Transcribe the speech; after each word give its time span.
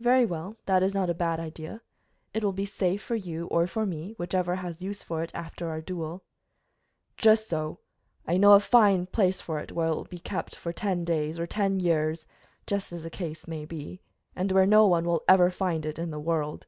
"Very 0.00 0.24
well, 0.24 0.56
that 0.64 0.82
is 0.82 0.94
not 0.94 1.10
a 1.10 1.14
bad 1.28 1.38
idea. 1.38 1.82
It 2.32 2.42
will 2.42 2.54
be 2.54 2.64
safe 2.64 3.02
for 3.02 3.16
you 3.16 3.46
or 3.48 3.66
for 3.66 3.84
me, 3.84 4.14
whichever 4.16 4.54
has 4.54 4.80
use 4.80 5.02
for 5.02 5.22
it 5.22 5.30
after 5.34 5.68
our 5.68 5.82
duel." 5.82 6.24
"Just 7.18 7.50
so. 7.50 7.80
I 8.26 8.38
know 8.38 8.52
a 8.54 8.60
fine 8.60 9.04
place 9.04 9.42
for 9.42 9.58
it, 9.58 9.70
where 9.70 9.88
it 9.90 9.96
will 9.96 10.06
keep 10.06 10.54
for 10.54 10.72
ten 10.72 11.04
days 11.04 11.38
or 11.38 11.46
ten 11.46 11.80
years; 11.80 12.24
just 12.66 12.94
as 12.94 13.02
the 13.02 13.10
case 13.10 13.46
may 13.46 13.66
be, 13.66 14.00
and 14.34 14.50
where 14.52 14.64
no 14.64 14.86
one 14.86 15.04
will 15.04 15.22
ever 15.28 15.50
find 15.50 15.84
it 15.84 15.98
in 15.98 16.10
the 16.10 16.18
world." 16.18 16.66